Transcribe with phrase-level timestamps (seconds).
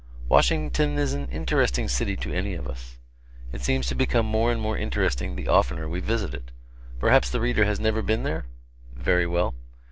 [0.29, 2.97] Washington is an interesting city to any of us.
[3.53, 6.49] It seems to become more and more interesting the oftener we visit it.
[6.99, 8.45] Perhaps the reader has never been there?
[8.95, 9.53] Very well.